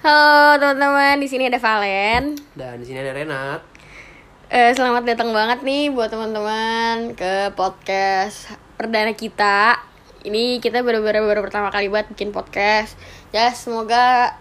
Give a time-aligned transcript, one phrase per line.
[0.00, 2.32] Halo teman-teman, di sini ada Valen.
[2.56, 3.60] Dan di sini ada Renat.
[4.48, 8.48] Eh, selamat datang banget nih buat teman-teman ke podcast
[8.80, 9.76] perdana kita.
[10.24, 12.96] Ini kita baru-baru baru pertama kali buat bikin podcast.
[13.28, 14.40] Ya semoga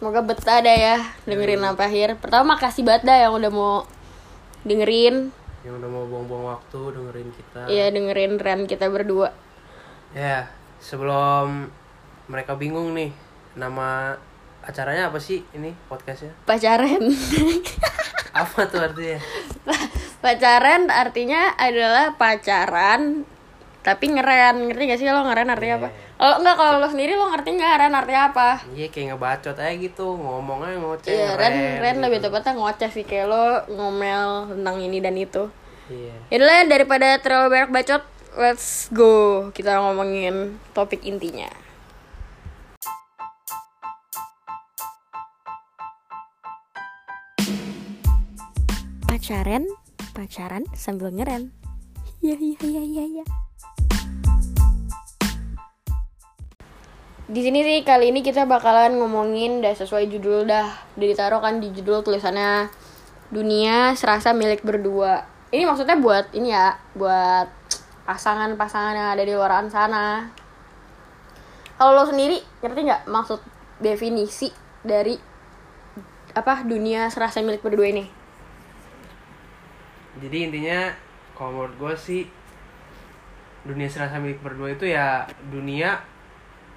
[0.00, 0.96] semoga betah dah ya
[1.28, 2.16] dengerin sampai akhir.
[2.16, 3.84] Pertama makasih banget dah yang udah mau
[4.64, 5.28] dengerin.
[5.68, 7.60] Yang udah mau buang-buang waktu dengerin kita.
[7.68, 9.36] Iya dengerin Ren kita berdua.
[10.16, 10.48] Ya,
[10.80, 11.68] sebelum
[12.24, 13.12] mereka bingung nih,
[13.52, 14.16] nama
[14.64, 16.32] acaranya apa sih ini podcastnya?
[16.48, 17.02] Pacaran.
[18.34, 19.22] Apa tuh artinya?
[20.18, 23.22] pacaran artinya adalah pacaran
[23.84, 25.88] tapi ngeren ngerti gak sih lo ngeren artinya apa?
[26.16, 28.48] Oh enggak kalau lo sendiri lo ngerti nggak ngeren artinya apa?
[28.72, 31.12] Iya kayak ngebacot aja gitu, ngomongnya ngoceh.
[31.12, 32.04] Iya, Ren, ngeren Ren gitu.
[32.08, 35.52] lebih tepatnya ngoceh sih kayak lo ngomel tentang ini dan itu.
[35.92, 36.16] Iya.
[36.32, 38.02] Yaudah daripada terlalu banyak bacot,
[38.40, 41.52] let's go kita ngomongin topik intinya.
[49.14, 49.62] Pacaran,
[50.10, 51.54] pacaran sambil ngeren.
[52.18, 53.24] Iya iya iya iya iya.
[57.30, 60.66] Di sini sih kali ini kita bakalan ngomongin udah sesuai judul dah.
[60.98, 62.66] Udah ditaruh kan di judul tulisannya
[63.30, 65.22] dunia serasa milik berdua.
[65.54, 67.46] Ini maksudnya buat ini ya, buat
[68.10, 70.26] pasangan-pasangan yang ada di luar sana.
[71.78, 73.38] Kalau lo sendiri ngerti nggak maksud
[73.78, 74.50] definisi
[74.82, 75.14] dari
[76.34, 78.23] apa dunia serasa milik berdua ini?
[80.24, 80.88] Jadi intinya
[81.36, 82.22] kalau menurut gue sih
[83.68, 86.00] dunia serasa milik berdua itu ya dunia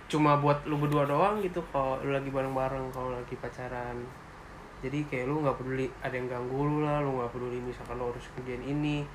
[0.08, 4.04] cuma buat lu berdua doang gitu kalau lu lagi bareng-bareng kalau lagi pacaran.
[4.84, 8.12] Jadi kayak lu nggak peduli ada yang ganggu lu lah lu nggak peduli misalkan lu
[8.12, 9.08] harus kerjain ini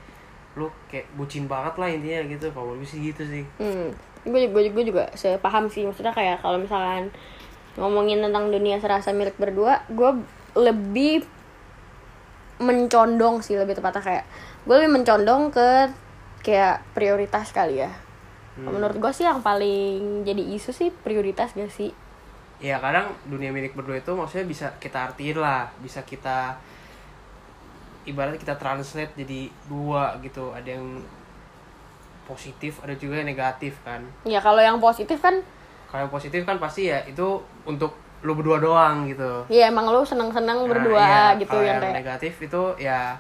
[0.53, 2.47] lu kayak bucin banget lah intinya gitu.
[2.53, 3.45] Kalau gue sih gitu sih.
[3.61, 3.93] Hmm,
[4.25, 5.85] gue gue gue juga sepaham sih.
[5.85, 7.13] Maksudnya kayak kalau misalkan
[7.77, 10.13] ngomongin tentang dunia serasa milik berdua, gue
[10.53, 11.25] lebih
[12.61, 14.25] mencondong sih lebih tepatnya kayak
[14.69, 15.89] gue lebih mencondong ke
[16.45, 17.91] kayak prioritas kali ya.
[18.59, 21.95] Menurut gue sih yang paling jadi isu sih prioritas gak sih?
[22.63, 26.55] ya kadang dunia milik berdua itu maksudnya bisa kita artiin lah bisa kita
[28.07, 31.03] ibarat kita translate jadi dua gitu ada yang
[32.23, 35.43] positif ada juga yang negatif kan Ya kalau yang positif kan,
[35.91, 39.47] kalau yang positif kan pasti ya itu untuk lu berdua doang gitu.
[39.51, 43.19] Ya emang lu seneng-seneng Nah, berdua iya, gitu kalau yang yang kayak negatif itu ya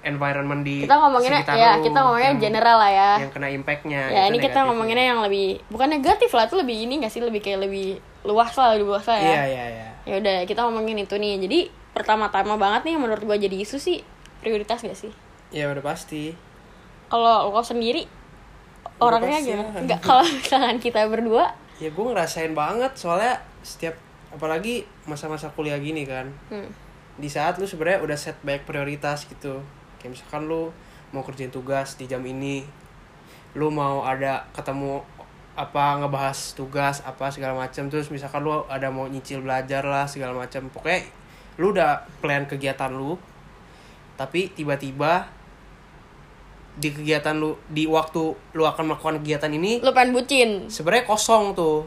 [0.00, 3.10] environment di kita ngomonginnya ya lu kita ngomonginnya yang- general lah ya.
[3.20, 6.76] yang kena impactnya ya itu ini kita ngomonginnya yang lebih bukan negatif lah itu lebih
[6.88, 9.28] ini gak sih lebih kayak lebih luas lah lebih luas lah ya.
[9.28, 9.88] Iya iya iya.
[10.08, 11.36] Ya udah kita ngomongin itu nih.
[11.40, 11.58] Jadi
[11.92, 14.00] pertama-tama banget nih yang menurut gua jadi isu sih
[14.40, 15.12] prioritas gak sih?
[15.52, 16.32] Ya udah pasti.
[17.10, 18.08] Kalau lo sendiri
[19.00, 19.68] orangnya gimana?
[19.84, 21.52] nggak kalau misalkan kita berdua.
[21.80, 23.96] Ya gue ngerasain banget soalnya setiap
[24.30, 26.30] apalagi masa-masa kuliah gini kan.
[26.48, 26.70] Hmm,
[27.18, 29.60] di saat lu sebenarnya udah set banyak prioritas gitu.
[30.00, 30.72] Kayak misalkan lu
[31.10, 32.62] mau kerjain tugas di jam ini
[33.58, 35.02] lu mau ada ketemu
[35.58, 40.32] apa ngebahas tugas apa segala macam terus misalkan lu ada mau nyicil belajar lah segala
[40.32, 41.10] macam pokoknya
[41.58, 43.18] lu udah plan kegiatan lu
[44.14, 45.26] tapi tiba-tiba
[46.78, 48.22] di kegiatan lu di waktu
[48.54, 50.50] lu akan melakukan kegiatan ini lo pengen bucin.
[50.70, 51.84] sebenarnya kosong tuh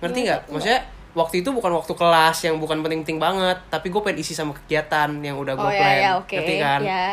[0.00, 0.40] ngerti nggak?
[0.48, 0.80] maksudnya
[1.14, 5.06] waktu itu bukan waktu kelas yang bukan penting-penting banget tapi gue pengen isi sama kegiatan
[5.18, 5.94] yang udah gue oh plan.
[5.94, 6.80] ya ya oke ngerti kan?
[6.82, 7.06] ya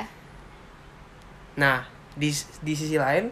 [1.53, 3.29] nah di di sisi lain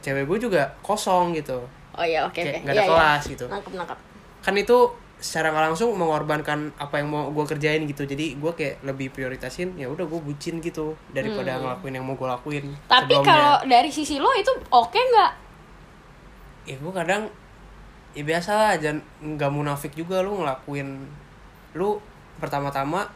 [0.00, 1.64] cewek gue juga kosong gitu.
[1.94, 2.44] Oh ya oke oke.
[2.44, 2.92] kayak nggak ada Iya, iya.
[2.92, 3.46] kelas gitu.
[3.48, 3.98] Nangkep nangkep.
[4.42, 4.76] Kan itu
[5.16, 8.04] secara nggak langsung mengorbankan apa yang mau gue kerjain gitu.
[8.04, 12.28] Jadi gue kayak lebih prioritasin ya udah gue bucin gitu daripada ngelakuin yang mau gue
[12.28, 12.76] lakuin Hmm.
[12.84, 15.32] tapi kalau dari sisi lo itu oke nggak?
[16.66, 17.22] Ya gue kadang
[18.14, 21.02] ya biasa lah jangan nggak munafik juga lu ngelakuin.
[21.74, 21.98] Lu
[22.38, 23.10] pertama-tama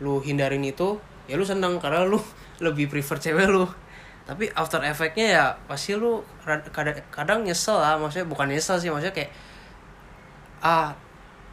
[0.00, 0.96] lu hindarin itu
[1.28, 2.18] ya lu seneng karena lu
[2.64, 3.66] lebih prefer cewek lu.
[4.24, 6.22] Tapi after effectnya ya pasti lu
[6.70, 9.30] kadang, kadang nyesel lah maksudnya bukan nyesel sih maksudnya kayak
[10.62, 10.94] ah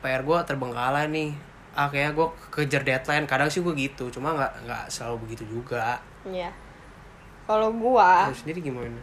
[0.05, 1.33] PR gue terbengkalai nih.
[1.73, 3.25] Ah kayak gue kejar deadline.
[3.25, 5.97] Kadang sih gue gitu cuma nggak nggak selalu begitu juga.
[6.21, 6.53] Iya.
[7.47, 8.99] Kalau gua, lu sendiri gimana?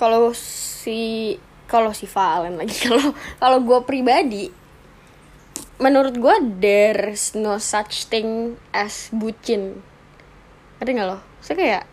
[0.00, 1.36] Kalau si
[1.68, 4.48] kalau si Valen lagi kalau kalau gue pribadi
[5.78, 8.28] menurut gue there's no such thing
[8.72, 9.78] as bucin
[10.78, 11.84] ngerti nggak lo saya kayak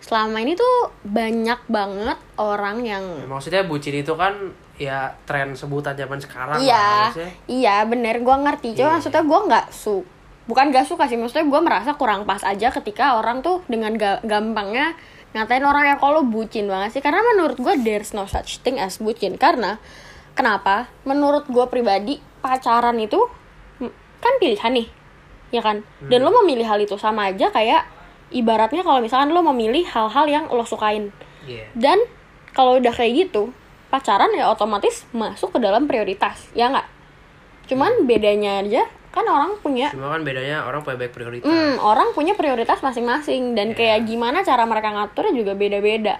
[0.00, 4.32] selama ini tuh banyak banget orang yang Ya, maksudnya bucin itu kan
[4.74, 7.32] ya tren sebutan zaman sekarang lah, iya maksudnya.
[7.46, 8.94] iya bener gue ngerti cuma Iya.
[8.94, 9.96] maksudnya gue nggak su
[10.44, 14.20] bukan gak suka sih maksudnya gue merasa kurang pas aja ketika orang tuh dengan ga-
[14.20, 14.92] gampangnya
[15.34, 17.02] ngatain orang yang kalau bucin banget sih.
[17.02, 19.34] Karena menurut gue there's no such thing as bucin.
[19.36, 19.82] Karena
[20.38, 20.88] kenapa?
[21.04, 23.18] Menurut gue pribadi pacaran itu
[24.22, 24.88] kan pilihan nih
[25.52, 25.84] ya kan?
[26.08, 27.86] Dan lo memilih hal itu sama aja kayak
[28.32, 31.12] ibaratnya kalau misalkan lo memilih hal-hal yang lo sukain.
[31.44, 31.68] Iya.
[31.76, 32.00] dan
[32.56, 33.52] kalau udah kayak gitu
[33.92, 36.88] pacaran ya otomatis masuk ke dalam prioritas ya nggak?
[37.68, 41.46] Cuman bedanya aja kan orang punya Cuma kan bedanya orang punya baik prioritas.
[41.46, 43.78] Hmm, orang punya prioritas masing-masing dan Iya.
[43.78, 46.18] kayak gimana cara mereka ngaturnya juga beda-beda.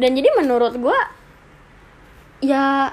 [0.00, 0.96] Dan jadi menurut gua
[2.40, 2.88] ya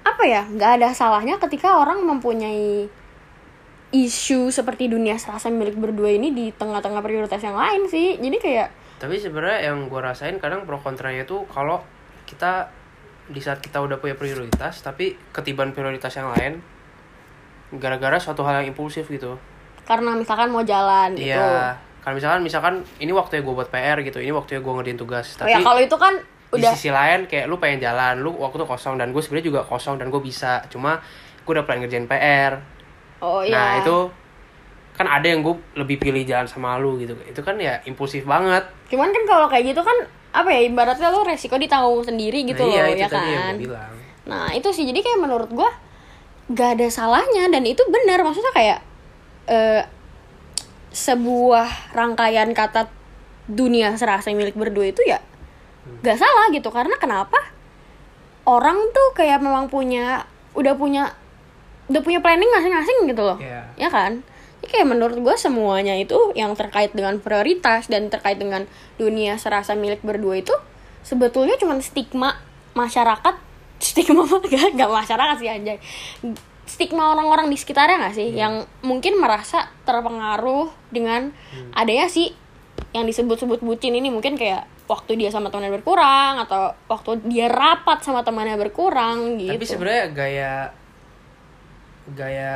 [0.00, 2.86] apa ya nggak ada salahnya ketika orang mempunyai
[3.90, 8.14] isu seperti dunia serasa milik berdua ini di tengah-tengah prioritas yang lain sih.
[8.22, 8.68] Jadi kayak
[9.00, 11.80] Tapi sebenarnya yang gue rasain kadang pro kontranya itu kalau
[12.28, 12.68] kita
[13.26, 16.60] di saat kita udah punya prioritas tapi ketiban prioritas yang lain
[17.78, 19.38] gara-gara suatu hal yang impulsif gitu.
[19.86, 21.34] karena misalkan mau jalan gitu.
[21.34, 21.74] Iya.
[22.00, 25.34] Kan misalkan misalkan ini waktunya gue buat PR gitu, ini waktunya gue ngerjain tugas.
[25.34, 28.30] Oh Tapi ya kalau itu kan di udah sisi lain kayak lu pengen jalan, lu
[28.38, 30.62] waktu kosong dan gue sebenarnya juga kosong dan gue bisa.
[30.70, 31.02] Cuma
[31.42, 32.62] gue udah pengen ngerjain PR.
[33.18, 33.50] oh iya.
[33.50, 33.98] Nah itu
[34.94, 37.18] kan ada yang gue lebih pilih jalan sama lu gitu.
[37.26, 38.70] Itu kan ya impulsif banget.
[38.94, 42.70] Cuman kan kalau kayak gitu kan apa ya ibaratnya lo resiko ditanggung sendiri gitu nah,
[42.70, 43.54] loh iya, itu ya tadi yang kan.
[43.58, 43.94] gue bilang.
[44.30, 45.70] Nah itu sih jadi kayak menurut gua
[46.50, 48.22] gak ada salahnya dan itu benar.
[48.26, 48.78] Maksudnya kayak
[49.46, 49.82] eh,
[50.90, 52.90] sebuah rangkaian kata
[53.50, 55.22] dunia serasa milik berdua itu ya
[56.02, 56.68] gak salah gitu.
[56.70, 57.38] Karena kenapa?
[58.46, 61.14] Orang tuh kayak memang punya udah punya
[61.90, 63.38] udah punya planning masing-masing gitu loh.
[63.42, 63.66] Iya.
[63.74, 64.22] ya kan?
[64.60, 68.68] Jadi kayak menurut gue semuanya itu yang terkait dengan prioritas dan terkait dengan
[69.00, 70.52] dunia serasa milik berdua itu
[71.00, 72.36] sebetulnya cuma stigma
[72.76, 73.34] masyarakat
[73.80, 74.22] stigma
[74.52, 75.78] gak, gak masyarakat sih anjay.
[76.68, 78.30] Stigma orang-orang di sekitarnya gak sih?
[78.30, 81.34] Yang mungkin merasa terpengaruh dengan
[81.74, 82.30] adanya sih
[82.90, 88.02] yang disebut-sebut bucin ini mungkin kayak waktu dia sama temannya berkurang atau waktu dia rapat
[88.02, 89.54] sama temannya berkurang gitu.
[89.54, 90.52] Tapi sebenarnya gaya
[92.10, 92.54] gaya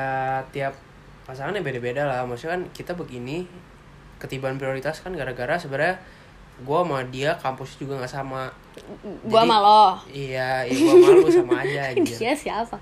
[0.50, 0.74] tiap
[1.22, 2.26] pasangan yang beda-beda lah.
[2.26, 3.46] Maksudnya kan kita begini
[4.18, 6.02] ketiban prioritas kan gara-gara sebenarnya
[6.58, 8.50] gue sama dia kampus juga nggak sama.
[9.22, 12.16] Gua Jadi- malah Iya, iya gue malu sama aja anjir.
[12.16, 12.76] dia siapa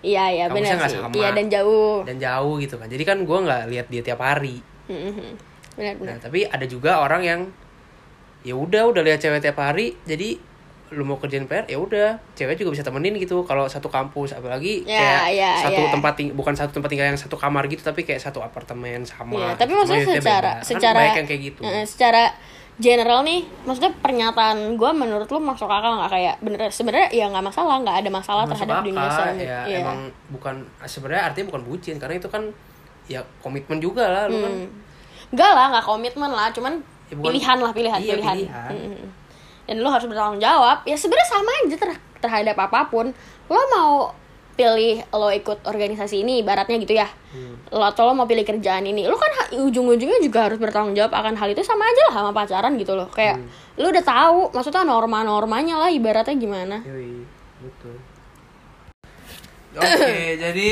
[0.00, 1.12] iya iya benar sih sama.
[1.12, 2.86] iya dan jauh Dan jauh gitu kan.
[2.86, 4.60] Jadi kan gue nggak lihat dia tiap hari.
[5.70, 7.40] benar benar Nah, tapi ada juga orang yang
[8.40, 10.40] ya udah udah lihat cewek tiap hari jadi
[10.90, 14.82] lu mau kerjain PR ya udah cewek juga bisa temenin gitu kalau satu kampus apalagi
[14.82, 15.90] Ya, kayak ya, satu ya.
[15.90, 19.38] tempat ting bukan satu tempat tinggal yang satu kamar gitu tapi kayak satu apartemen sama
[19.38, 20.40] Iya, tapi maksudnya secara beda.
[20.56, 22.22] Kan secara banyak yang kayak gitu eh, secara
[22.80, 27.44] general nih maksudnya pernyataan gue menurut lu masuk akal nggak kayak bener sebenarnya ya nggak
[27.44, 29.78] masalah nggak ada masalah Masuk terhadap dunia akal, semi ya Iya.
[29.78, 29.98] emang
[30.28, 32.42] bukan sebenarnya artinya bukan bucin karena itu kan
[33.04, 34.68] ya komitmen juga lah lu kan Hmm.
[35.30, 36.72] Nggak lah nggak komitmen lah cuman
[37.06, 38.70] Ya, bukan- pilihan lah pilihan Iya, pilihan, pilihan.
[38.72, 39.06] Mm-mm.
[39.62, 43.06] dan lu harus bertanggung jawab ya sebenarnya sama aja ter- terhadap apa pun
[43.46, 44.10] lo mau
[44.52, 47.54] pilih lo ikut organisasi ini ibaratnya gitu ya Hmm.
[47.70, 51.34] lo atau lo mau pilih kerjaan ini lo kan ujung-ujungnya juga harus bertanggung jawab akan
[51.34, 53.46] hal itu sama aja lah sama pacaran gitu loh kayak Hmm.
[53.76, 56.82] lo udah tahu maksudnya norma-normanya lah ibaratnya gimana
[57.60, 57.94] betul.
[59.70, 60.68] Oke, jadi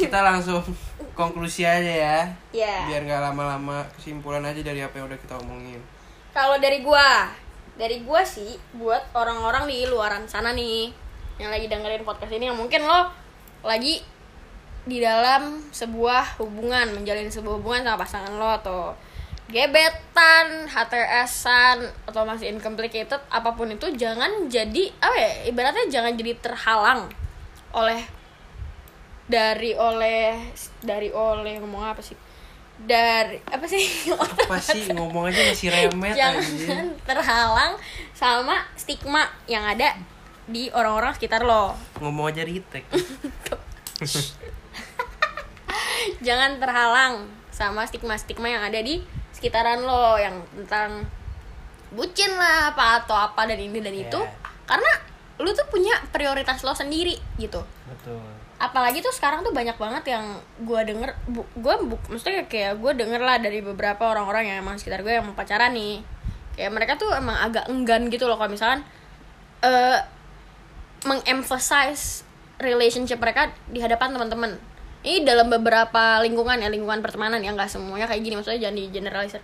[0.00, 0.64] kita langsung
[1.12, 2.18] konklusi aja ya.
[2.50, 5.80] ya Biar nggak lama-lama kesimpulan aja dari apa yang udah kita omongin.
[6.32, 7.28] kalau dari gua
[7.76, 10.88] dari gua sih buat orang-orang di luaran sana nih
[11.40, 13.08] yang lagi dengerin podcast ini yang mungkin lo
[13.64, 14.04] lagi
[14.84, 18.80] di dalam sebuah hubungan menjalin sebuah hubungan sama pasangan lo atau
[19.50, 26.38] gebetan, HTS-an atau masih incomplicated apa pun itu jangan jadi apa ya ibaratnya jangan jadi
[26.38, 27.10] terhalang
[27.74, 27.98] oleh
[29.26, 30.38] dari oleh
[30.82, 32.14] dari oleh ngomong apa sih?
[32.80, 33.84] Dari apa sih?
[34.16, 34.88] Apa sih?
[34.88, 36.32] Ngomong aja masih remet aja.
[36.32, 37.72] jangan terhalang
[38.16, 40.00] sama stigma yang ada
[40.50, 42.84] di orang-orang sekitar lo Ngomong aja ritek.
[46.20, 51.04] jangan terhalang sama stigma-stigma yang ada di sekitaran lo yang tentang
[51.90, 54.30] bucin lah apa atau apa dan ini dan itu Ya.
[54.66, 54.90] karena
[55.40, 58.20] lu tuh punya prioritas lo sendiri gitu Betul.
[58.56, 60.24] apalagi tuh sekarang tuh banyak banget yang
[60.60, 64.76] gue denger bu, gue bu, maksudnya kayak gue denger lah dari beberapa orang-orang yang emang
[64.76, 66.04] sekitar gue yang mau pacaran nih
[66.54, 68.84] kayak mereka tuh emang agak enggan gitu loh kalau misalkan
[69.60, 69.98] eh
[71.04, 72.22] mengemphasize
[72.56, 74.52] relationship mereka di hadapan teman-teman
[75.00, 78.84] ini dalam beberapa lingkungan ya lingkungan pertemanan ya nggak semuanya kayak gini maksudnya jangan di
[78.90, 79.40] generalisir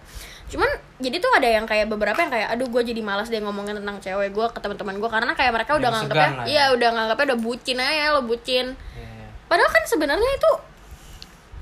[0.46, 3.72] cuman jadi tuh ada yang kayak beberapa yang kayak aduh gue jadi malas deh ngomongin
[3.74, 6.52] tentang cewek gue ke teman-teman gue karena kayak mereka udah Yang nganggapnya segan lah ya.
[6.52, 9.26] iya udah nganggapnya udah bucin aja lo bucin Ya.
[9.46, 10.52] Padahal kan sebenarnya itu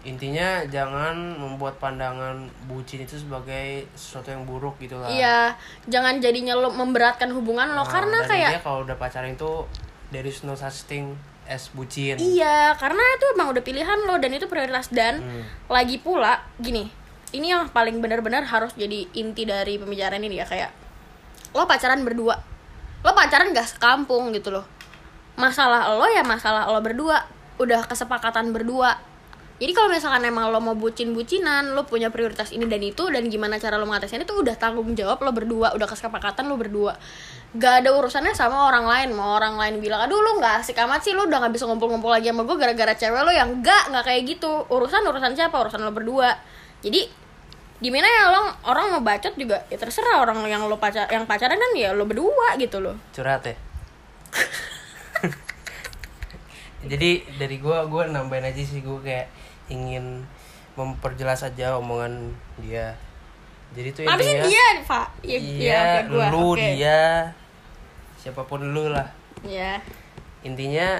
[0.05, 2.37] Intinya jangan membuat pandangan
[2.67, 5.09] bucin itu sebagai sesuatu yang buruk gitu lah.
[5.09, 9.65] iya jangan jadinya lo memberatkan hubungan lo Nah, karena kayak kalau udah pacaran itu
[10.15, 14.31] there is no such thing es bucin Iya, karena itu emang udah pilihan lo dan
[14.31, 15.43] itu prioritas dan Hmm.
[15.69, 16.89] lagi pula gini.
[17.31, 20.71] Ini yang paling benar-benar harus jadi inti dari pembicaraan ini ya kayak
[21.51, 22.39] lo pacaran berdua.
[23.03, 24.65] Lo pacaran gak sekampung gitu loh.
[25.35, 27.27] Masalah lo ya masalah lo berdua.
[27.59, 28.97] Udah kesepakatan berdua.
[29.55, 33.55] Jadi kalau misalkan emang lo mau bucin-bucinan, lo punya prioritas ini dan itu dan gimana
[33.63, 36.99] cara lo mengatasinya itu udah tanggung jawab lo berdua, udah kesepakatan lo berdua.
[37.55, 39.15] Gak ada urusannya sama orang lain.
[39.15, 42.11] Mau orang lain bilang, aduh lo gak asik amat sih, lo udah gak bisa ngumpul-ngumpul
[42.11, 44.67] lagi sama gue gara-gara cewek lo yang gak, gak kayak gitu.
[44.67, 45.55] Urusan urusan siapa?
[45.55, 46.35] Urusan lo berdua.
[46.83, 47.23] Jadi
[47.79, 51.59] gimana ya orang orang mau bacot juga ya terserah orang yang lo pacar yang pacaran
[51.59, 52.97] kan ya lo berdua gitu loh.
[53.13, 53.55] curhat ya
[56.91, 59.29] jadi dari gua gua nambahin aja sih gua kayak
[59.67, 60.25] ingin
[60.75, 62.93] memperjelas aja omongan dia
[63.75, 65.07] jadi tuh intinya dia, Pak.
[65.23, 66.25] Ya, iya kayak gua.
[66.31, 66.63] lu Oke.
[66.75, 67.27] dia
[68.15, 69.09] siapa pun lu lah
[69.45, 69.77] Iya.
[70.41, 70.97] intinya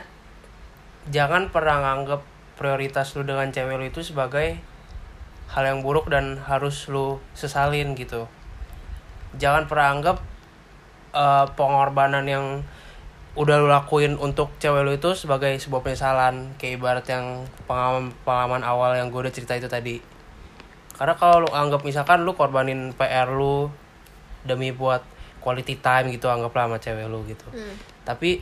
[1.09, 2.21] jangan pernah nganggep
[2.55, 4.59] prioritas lu dengan cewek lu itu sebagai
[5.49, 8.25] hal yang buruk dan harus lu sesalin gitu
[9.35, 10.17] jangan pernah anggap
[11.13, 12.47] eh, pengorbanan yang
[13.35, 18.63] udah lu lakuin untuk cewek lu itu sebagai sebuah penyesalan kayak ibarat yang pengalaman pengalaman
[18.63, 19.99] awal yang gue udah cerita itu tadi.
[20.95, 23.67] Karena kalau lu anggap misalkan lu korbanin PR lu
[24.47, 25.03] demi buat
[25.43, 27.45] quality time gitu anggaplah sama cewek lu gitu.
[27.53, 27.77] Hmm.
[28.05, 28.41] tapi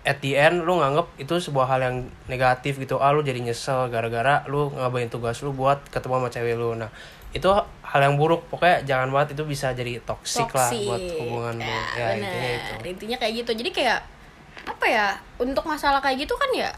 [0.00, 1.96] at the end lu nganggep itu sebuah hal yang
[2.30, 3.02] negatif gitu.
[3.02, 6.78] Ah lu jadi nyesel gara-gara lu ngabain tugas lu buat ketemu sama cewek lu.
[6.78, 6.88] Nah
[7.34, 7.50] itu
[7.82, 8.46] hal yang buruk.
[8.48, 11.66] Pokoknya jangan banget itu bisa jadi toxic, lah buat hubungan lu.
[11.66, 12.22] Ya, ya bener.
[12.22, 12.72] intinya itu.
[12.86, 13.50] Intinya kayak gitu.
[13.60, 14.00] Jadi kayak
[14.66, 15.08] apa ya?
[15.38, 16.70] Untuk masalah kayak gitu kan ya?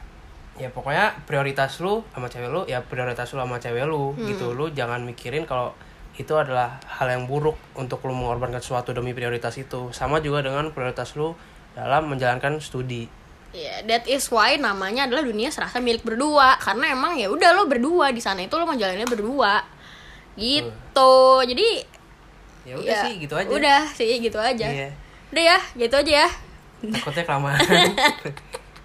[0.61, 4.29] Ya pokoknya prioritas lu sama cewek lu ya prioritas lu sama cewek lu Hmm.
[4.29, 4.53] gitu.
[4.53, 5.73] Lu jangan mikirin kalau
[6.12, 9.89] itu adalah hal yang buruk untuk lu mengorbankan sesuatu demi prioritas itu.
[9.97, 11.33] Sama juga dengan prioritas lu
[11.73, 13.09] dalam menjalankan studi.
[13.53, 16.57] Ya, that is why namanya adalah dunia serasa milik berdua.
[16.61, 19.65] Karena emang ya udah lo berdua di sana itu lo mau jalannya berdua.
[20.37, 21.15] Gitu.
[21.49, 21.69] Jadi
[22.62, 23.49] ya udah sih gitu aja.
[23.51, 24.69] udah sih gitu aja.
[24.71, 24.89] Iya.
[25.33, 26.29] udah ya gitu aja ya
[26.91, 27.61] takutnya kelamaan.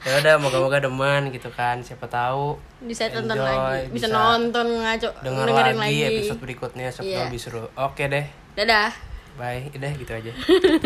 [0.08, 2.56] Ya udah moga-moga demen gitu kan siapa tahu.
[2.80, 3.92] Bisa tonton Enjoy, lagi.
[3.92, 7.18] Bisa, bisa nonton ngaco denger dengerin lagi, lagi, episode berikutnya siapa Iya.
[7.18, 7.64] tahu lebih seru.
[7.76, 8.24] Oke deh.
[8.56, 8.94] Dadah.
[9.36, 9.68] Bye.
[9.76, 10.32] Udah gitu aja